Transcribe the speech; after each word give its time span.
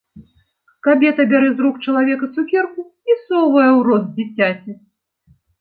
Кабета 0.87 1.25
бярэ 1.33 1.49
з 1.59 1.67
рук 1.67 1.75
чалавека 1.85 2.25
цукерку 2.37 2.81
і 2.89 3.19
совае 3.27 3.69
ў 3.69 3.79
рот 3.91 4.05
дзіцяці. 4.17 4.71